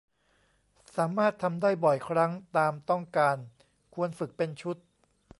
[0.95, 3.37] สามารถทำได้บ่อยครั้งตามต้องการ
[3.93, 4.77] ควรฝึกเป็นชุด